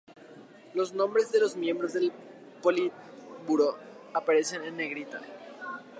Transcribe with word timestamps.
Los 0.73 0.93
nombres 0.95 1.31
de 1.31 1.39
los 1.39 1.55
miembros 1.55 1.93
del 1.93 2.11
Politburó 2.63 3.77
aparecen 4.15 4.63
en 4.63 4.77
negrita. 4.77 5.21